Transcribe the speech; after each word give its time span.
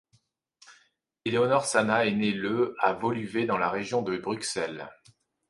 Eléonor 1.25 1.63
Sana 1.65 2.07
est 2.07 2.11
née 2.13 2.31
le 2.31 2.75
à 2.79 2.93
Woluwe 2.95 3.45
dans 3.45 3.59
la 3.59 3.69
région 3.69 4.01
de 4.01 4.17
Bruxelles. 4.17 4.89